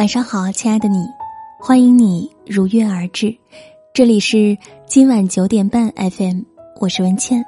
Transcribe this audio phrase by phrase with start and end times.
[0.00, 1.06] 晚上好，亲爱的你，
[1.58, 3.36] 欢迎你如约而至。
[3.92, 6.40] 这里是今晚九点半 FM，
[6.80, 7.44] 我是文倩，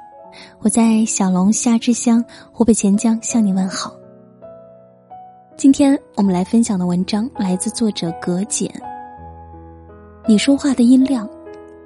[0.59, 3.91] 我在小龙虾之乡湖北潜江向你问好。
[5.57, 8.71] 今天我们来分享的文章来自作者葛简。
[10.27, 11.27] 你说话的音量，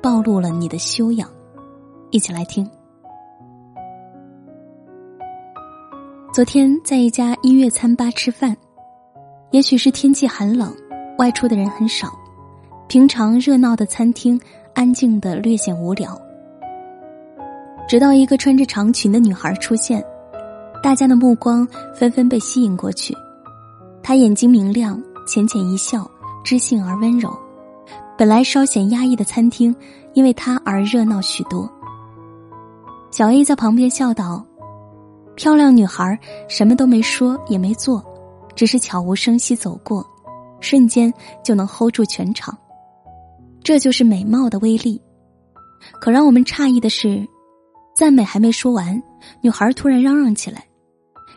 [0.04, 1.30] 暴露了你的修养。
[2.12, 2.70] 一起来听。
[6.34, 8.54] 昨天在一家音乐餐吧吃饭。
[9.52, 10.76] 也许是天气寒冷，
[11.18, 12.10] 外出的人很少。
[12.88, 14.40] 平常热闹的餐厅，
[14.74, 16.20] 安静的略显无聊。
[17.88, 20.04] 直到一个穿着长裙的女孩出现，
[20.84, 21.66] 大家的目光
[21.96, 23.16] 纷纷被吸引过去。
[24.04, 26.10] 她眼睛明亮，浅浅一笑，
[26.44, 27.34] 知性而温柔。
[28.18, 29.74] 本来稍显压抑的餐厅，
[30.14, 31.70] 因为她而热闹许多。
[33.12, 34.46] 小 A 在旁边笑道
[35.36, 38.04] ：“漂亮女孩，什么都没说，也没做。”
[38.58, 40.04] 只是悄无声息走过，
[40.60, 41.14] 瞬间
[41.44, 42.58] 就能 hold 住全场，
[43.64, 45.00] 这就是美貌的威力。
[46.02, 47.24] 可让我们诧异的是，
[47.96, 49.00] 赞美还没说完，
[49.42, 50.66] 女孩突然嚷嚷起来，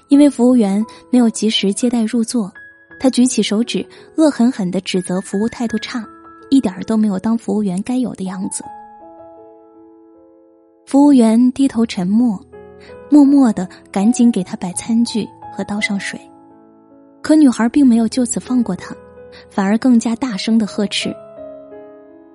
[0.09, 2.51] 因为服务员没有及时接待入座，
[2.99, 6.03] 她举起手指，恶狠狠的指责服务态度差，
[6.49, 8.65] 一点儿都没有当服务员该有的样子。
[10.87, 12.43] 服务员低头沉默，
[13.11, 16.19] 默默的赶紧给他摆餐具和倒上水。
[17.23, 18.95] 可女孩并没有就此放过他，
[19.51, 21.15] 反而更加大声的呵斥：“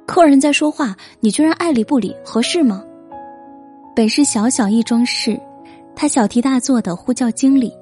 [0.06, 2.84] 客人在说话，你居然爱理不理，合适吗？”
[3.96, 5.40] 本是小小一桩事，
[5.96, 7.74] 他小题大做的呼叫经理。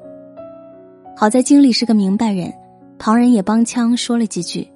[1.16, 2.52] 好在经理是个明白人，
[2.98, 4.68] 旁人也帮腔说了几句，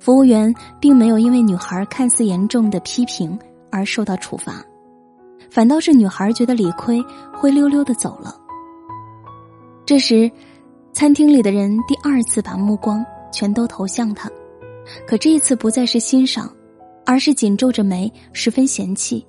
[0.00, 3.38] 服务员并没有因为女孩看似严重的批评
[3.70, 4.64] 而受到处罚，
[5.50, 8.34] 反倒是女孩觉得理亏，灰溜溜的走了。
[9.84, 10.30] 这时。
[10.98, 14.28] 餐厅里的人第二次把目光全都投向他，
[15.06, 16.52] 可这一次不再是欣赏，
[17.06, 19.24] 而是紧皱着眉，十分嫌弃。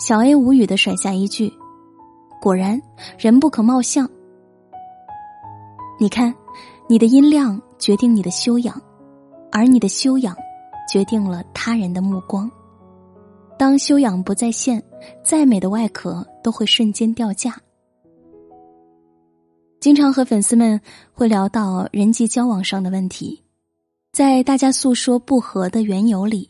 [0.00, 1.52] 小 A 无语的甩下一句
[2.42, 2.82] ：“果然，
[3.16, 4.10] 人不可貌相。”
[6.00, 6.34] 你看，
[6.88, 8.82] 你的音量决定你的修养，
[9.52, 10.36] 而你的修养
[10.90, 12.50] 决定了他人的目光。
[13.56, 14.82] 当修养不在线，
[15.22, 17.54] 再美的外壳都会瞬间掉价。
[19.84, 20.80] 经常和粉丝们
[21.12, 23.42] 会聊到人际交往上的问题，
[24.14, 26.48] 在大家诉说不和的缘由里，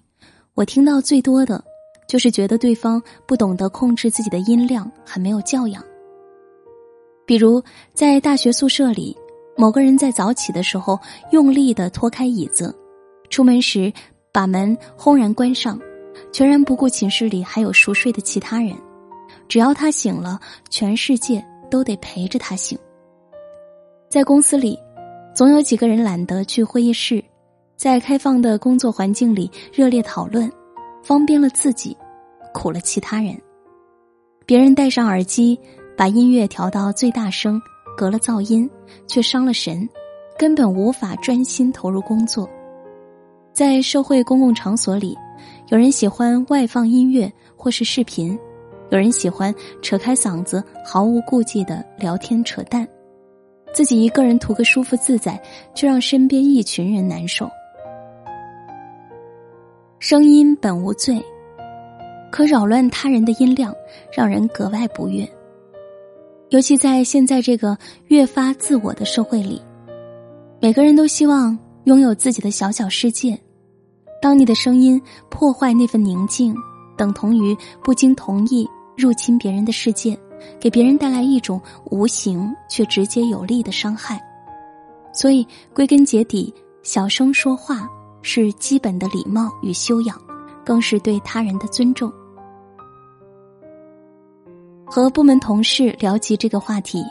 [0.54, 1.64] 我听到最多的，
[2.06, 5.82] 就是觉得对方不懂得控制自己的音量，很没有教养。
[7.26, 7.60] 比如
[7.92, 9.16] 在大学宿舍里，
[9.56, 10.96] 某个人在早起的时候
[11.32, 12.72] 用力的拖开椅子，
[13.30, 13.92] 出门时
[14.30, 15.76] 把门轰然关上，
[16.32, 18.76] 全然不顾寝室里还有熟睡的其他人，
[19.48, 20.38] 只要他醒了，
[20.70, 22.78] 全世界都得陪着他醒。
[24.14, 24.78] 在公司里，
[25.34, 27.20] 总有几个人懒得去会议室，
[27.76, 30.48] 在开放的工作环境里热烈讨论，
[31.02, 31.96] 方便了自己，
[32.52, 33.36] 苦了其他人。
[34.46, 35.58] 别人戴上耳机，
[35.96, 37.60] 把音乐调到最大声，
[37.96, 38.70] 隔了噪音，
[39.08, 39.88] 却伤了神，
[40.38, 42.48] 根本无法专心投入工作。
[43.52, 45.18] 在社会公共场所里，
[45.70, 48.38] 有人喜欢外放音乐或是视频，
[48.90, 52.86] 有人喜欢扯开嗓子毫无顾忌的聊天扯淡。
[53.74, 55.38] 自己一个人图个舒服自在，
[55.74, 57.50] 却让身边一群人难受。
[59.98, 61.20] 声音本无罪，
[62.30, 63.74] 可扰乱他人的音量，
[64.12, 65.28] 让人格外不悦。
[66.50, 67.76] 尤其在现在这个
[68.06, 69.60] 越发自我的社会里，
[70.60, 73.36] 每个人都希望拥有自己的小小世界。
[74.22, 76.54] 当你的声音破坏那份宁静，
[76.96, 80.16] 等同于不经同意入侵别人的世界。
[80.60, 84.20] 给别人带来一种无形却直接有力的伤害，
[85.12, 86.52] 所以归根结底，
[86.82, 87.88] 小声说话
[88.22, 90.20] 是基本的礼貌与修养，
[90.64, 92.12] 更是对他人的尊重。
[94.86, 97.02] 和部门同事聊起这个话题，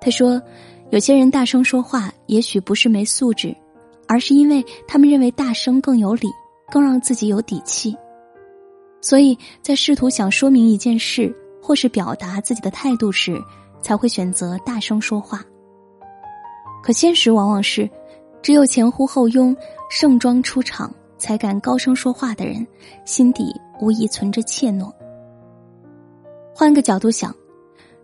[0.00, 0.40] 他说
[0.90, 3.56] ：“有些人大声说话，也许不是没素质，
[4.06, 6.28] 而是因为他们认为大声更有理，
[6.70, 7.96] 更让自己有底气，
[9.00, 11.34] 所以在试图想说明一件事。”
[11.68, 13.38] 或是表达自己的态度时，
[13.82, 15.44] 才会选择大声说话。
[16.82, 17.86] 可现实往往是，
[18.40, 19.54] 只有前呼后拥、
[19.90, 22.66] 盛装出场才敢高声说话的人，
[23.04, 24.90] 心底无疑存着怯懦。
[26.54, 27.34] 换个角度想，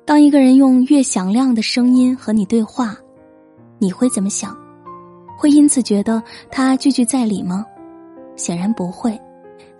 [0.04, 2.94] 当一个人用越响亮的声音和你对话，
[3.78, 4.54] 你会怎么想？
[5.38, 7.64] 会因此觉得他句句在理吗？
[8.36, 9.18] 显然不会。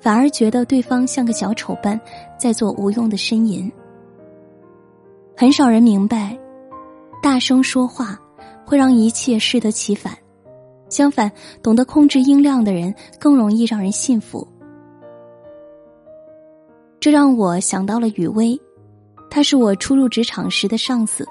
[0.05, 1.99] 反而觉得对方像个小丑般，
[2.39, 3.73] 在做无用的呻吟。
[5.35, 6.39] 很少人明白，
[7.23, 8.21] 大声说话
[8.67, 10.13] 会让一切适得其反。
[10.91, 14.47] 相反，懂得控制音量的人更容易让人信服。
[17.01, 18.61] 这让我想到了雨薇，
[19.31, 21.27] 他是我初入职场时的上司，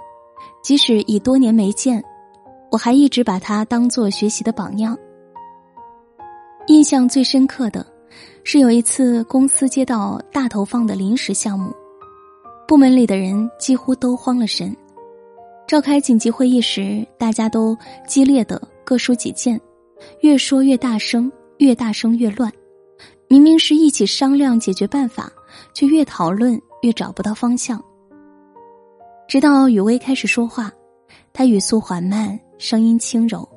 [0.63, 2.03] 即使已多年没见，
[2.71, 4.97] 我还一直把他当做学习的榜样。
[6.65, 7.85] 印象最深刻的，
[8.45, 11.74] 是有一次公司接到大投放的临时项目，
[12.68, 14.75] 部门里的人几乎都慌了神。
[15.66, 17.75] 召开紧急会议时，大家都
[18.06, 19.60] 激烈的各抒己见，
[20.19, 22.51] 越说越大声，越大声越乱。
[23.30, 25.31] 明明是一起商量解决办法，
[25.74, 27.81] 却越讨论越找不到方向。
[29.25, 30.69] 直到雨薇开始说话，
[31.31, 33.48] 她语速缓慢，声音轻柔，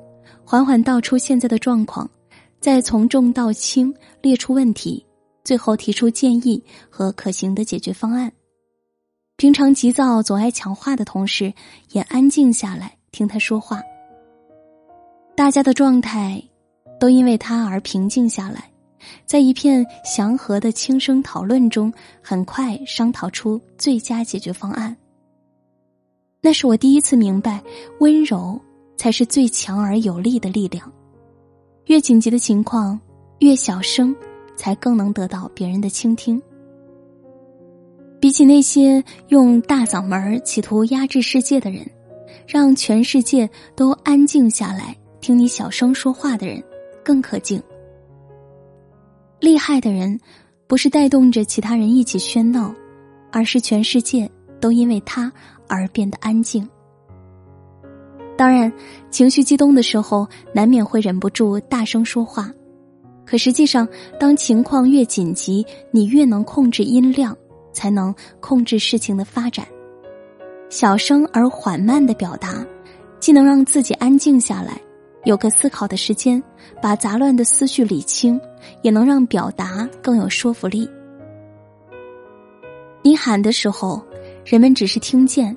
[0.45, 2.09] 缓缓道出现在的状况，
[2.59, 5.05] 再从重到轻列出问题，
[5.43, 8.31] 最后提出建议和可行的解决方案。
[9.37, 11.53] 平常急躁、总爱抢话的同事
[11.91, 13.81] 也安静下来听他说话。
[15.35, 16.43] 大家的状态
[16.99, 18.71] 都因为他而平静下来，
[19.27, 21.93] 在一片祥和的轻声讨论中，
[22.23, 24.97] 很快商讨出最佳解决方案。
[26.41, 27.63] 那是我第一次明白，
[27.99, 28.59] 温柔
[28.95, 30.91] 才是最强而有力的力量。
[31.87, 32.99] 越紧急的情况，
[33.39, 34.13] 越小声，
[34.57, 36.41] 才更能得到别人的倾听。
[38.19, 41.89] 比起那些用大嗓门企图压制世界的人，
[42.45, 46.61] 让全世界都安静下来听你小声说话的人，
[47.05, 47.61] 更可敬。
[49.39, 50.19] 厉害的人，
[50.67, 52.75] 不是带动着其他人一起喧闹，
[53.31, 54.29] 而是全世界
[54.59, 55.31] 都因为他
[55.69, 56.67] 而变得安静。
[58.37, 58.71] 当然，
[59.09, 62.51] 情绪激动的时候，难免会忍不住大声说话，
[63.25, 63.87] 可实际上，
[64.19, 67.35] 当情况越紧急，你越能控制音量。
[67.73, 69.63] 才能控制事情的发展，
[70.67, 72.65] 小声而缓慢的表达，
[73.19, 74.81] 既能让自己安静下来，
[75.25, 76.41] 有个思考的时间，
[76.81, 78.41] 把杂乱的思绪理清，
[78.81, 80.89] 也能让表达更有说服力。
[83.03, 84.03] 你喊的时候，
[84.43, 85.55] 人们只是听见；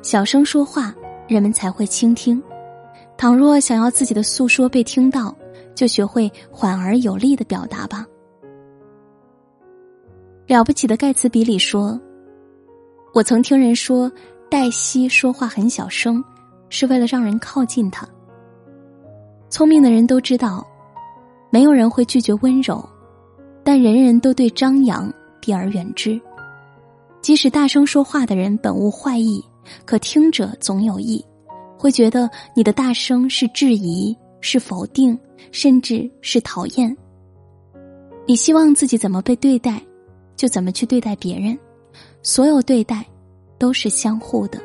[0.00, 0.94] 小声说话，
[1.28, 2.42] 人们才会倾听。
[3.16, 5.34] 倘若想要自己的诉说被听到，
[5.74, 8.04] 就学会缓而有力的表达吧。
[10.46, 12.00] 了不起的盖茨比里说
[13.12, 14.10] ：“我曾听人说，
[14.50, 16.24] 黛西说话很小声，
[16.70, 18.08] 是为了让人靠近她。
[19.50, 20.66] 聪明的人都知道，
[21.50, 22.82] 没有人会拒绝温柔，
[23.62, 26.18] 但人人都对张扬避而远之。
[27.20, 29.44] 即使大声说话的人本无坏意，
[29.84, 31.24] 可听者总有意，
[31.76, 35.18] 会觉得你的大声是质疑，是否定，
[35.52, 36.96] 甚至是讨厌。
[38.26, 39.80] 你希望自己怎么被对待？”
[40.38, 41.58] 就怎么去对待别人，
[42.22, 43.04] 所有对待
[43.58, 44.60] 都是相互的。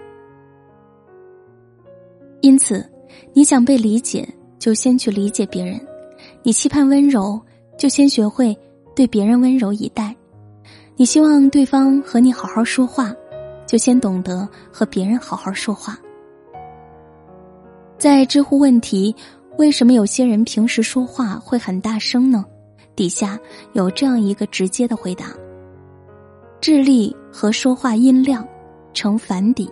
[2.42, 2.88] 因此，
[3.34, 4.24] 你想被理解，
[4.60, 5.80] 就先去理解别人；
[6.44, 7.42] 你期盼温柔，
[7.76, 8.56] 就先学会
[8.96, 10.14] 对别人温柔以待；
[10.96, 13.12] 你希望对方和你好好说话，
[13.74, 15.98] 就先懂得和别人好好说话。
[17.98, 19.16] 在知乎问题
[19.58, 22.46] “为什么有些人平时说话会很大声呢？”
[22.96, 23.36] 底下
[23.72, 25.26] 有这样一个直接的回答。
[26.62, 28.48] 智力和说话音量
[28.94, 29.68] 成反比。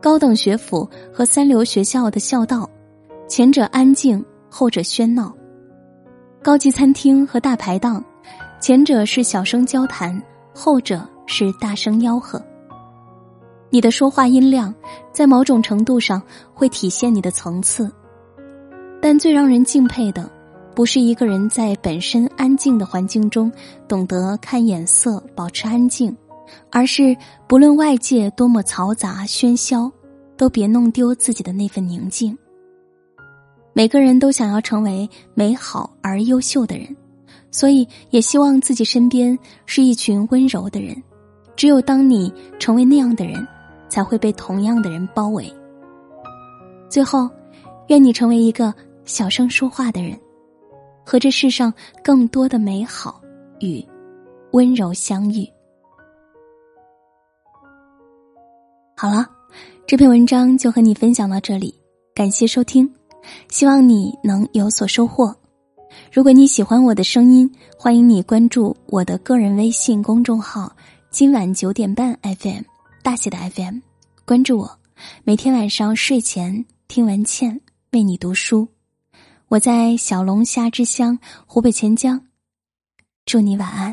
[0.00, 2.68] 高等学府和三流学校的校道，
[3.28, 5.32] 前者安静，后者喧闹；
[6.42, 8.04] 高级餐厅和大排档，
[8.60, 10.20] 前者是小声交谈，
[10.52, 12.40] 后者是大声吆喝。
[13.70, 14.72] 你的说话音量，
[15.12, 16.22] 在某种程度上
[16.52, 17.90] 会体现你的层次，
[19.00, 20.30] 但最让人敬佩的。
[20.74, 23.50] 不是一个人在本身安静的环境中
[23.88, 26.14] 懂得看眼色、保持安静，
[26.70, 29.90] 而是不论外界多么嘈杂喧嚣，
[30.36, 32.36] 都别弄丢自己的那份宁静。
[33.72, 36.94] 每个人都想要成为美好而优秀的人，
[37.50, 41.02] 所以也希望自己身边是一群温柔的人。
[41.62, 43.46] 只有当你成为那样的人，
[43.88, 45.48] 才会被同样的人包围。
[46.88, 47.30] 最后，
[47.86, 50.18] 愿你成为一个小声说话的人。
[51.04, 53.22] 和这世上更多的美好
[53.60, 53.80] 与
[54.50, 55.48] 温柔相遇。
[58.96, 59.24] 好了，
[59.86, 61.72] 这篇文章就和你分享到这里，
[62.12, 62.92] 感谢收听，
[63.48, 65.32] 希望你能有所收获。
[66.12, 70.74] 如果你喜欢我的声音，欢迎你关注我的个人微信公众号
[71.12, 72.62] “今晚九点半 FM”
[73.02, 73.80] 大写的 FM，
[74.24, 74.78] 关注我，
[75.24, 78.66] 每天晚上睡前听完倩为你读书。
[79.48, 82.28] 我在小龙虾之乡湖北潜江，
[83.26, 83.92] 祝你晚安。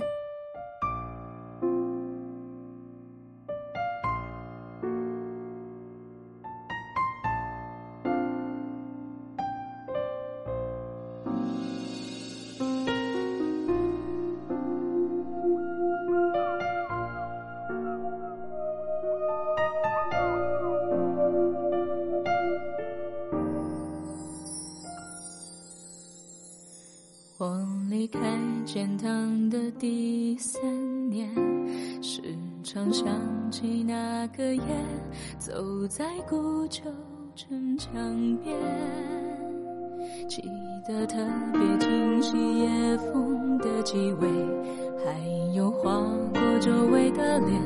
[32.91, 33.07] 想
[33.51, 34.61] 起那个夜，
[35.37, 36.81] 走在古旧
[37.35, 37.91] 城墙
[38.43, 38.55] 边，
[40.27, 40.41] 记
[40.87, 41.17] 得特
[41.53, 44.27] 别清晰夜风的气味，
[45.05, 45.91] 还有划
[46.33, 47.61] 过周围的脸，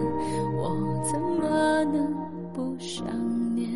[0.57, 2.13] 我怎么能
[2.53, 3.05] 不想
[3.55, 3.69] 念？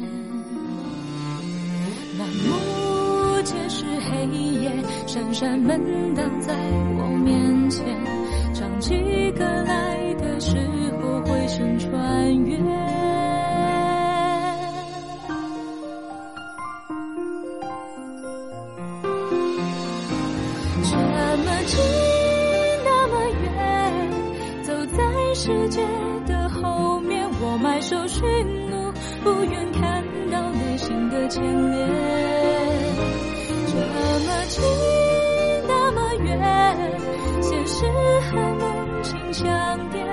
[2.17, 4.25] 满目皆是黑
[4.61, 4.71] 夜，
[5.05, 5.79] 扇扇门
[6.13, 6.53] 挡在
[6.97, 7.85] 我面前，
[8.53, 9.66] 唱几歌。
[27.87, 28.21] 手驯
[28.69, 28.91] 怒，
[29.23, 31.41] 不愿看到内心的牵
[31.71, 31.87] 连。
[33.65, 33.77] 这
[34.25, 34.61] 么近，
[35.65, 36.31] 那么远，
[37.41, 37.85] 现实
[38.29, 39.45] 和梦境相
[39.89, 40.03] 叠。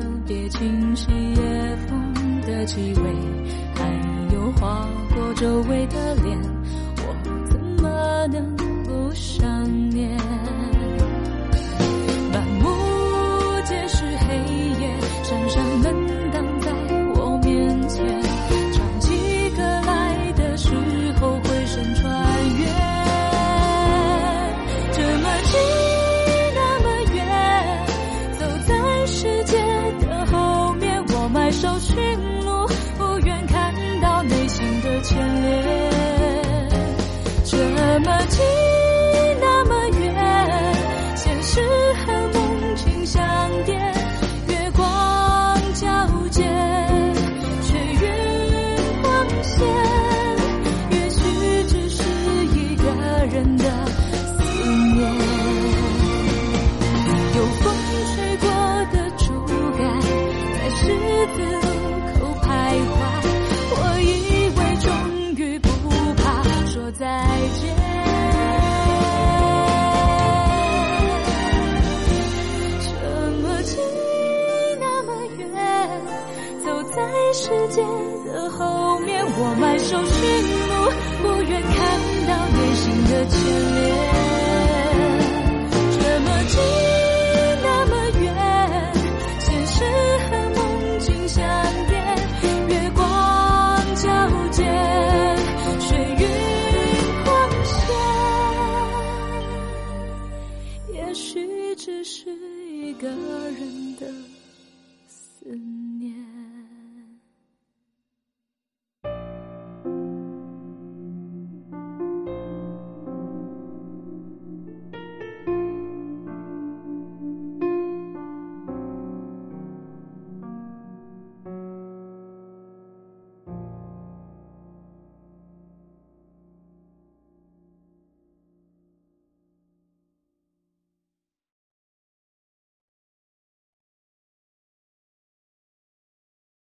[0.00, 3.14] 特别清晰，夜风的气味，
[3.74, 3.86] 还
[4.34, 6.38] 有划过周围的脸，
[6.96, 7.14] 我
[7.46, 10.19] 怎么能不想念？